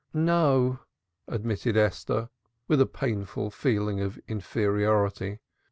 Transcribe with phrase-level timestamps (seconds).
[0.15, 0.79] "No,"
[1.27, 2.31] admitted Esther,
[2.67, 5.41] with a painful feeling of inferiority.